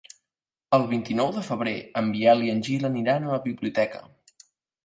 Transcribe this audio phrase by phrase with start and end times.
[0.77, 4.03] El vint-i-nou de febrer en Biel i en Gil aniran a la biblioteca.